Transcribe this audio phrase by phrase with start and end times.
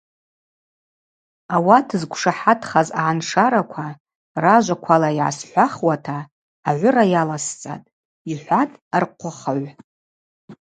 [1.55, 3.85] Ауат зквшахӏатхаз агӏаншараква
[4.43, 6.17] ражваквала йгӏасхӏвахуата
[6.69, 7.91] агӏвыра йаласцӏатӏ,–
[8.31, 9.77] йхӏватӏ архъвыхыгӏв.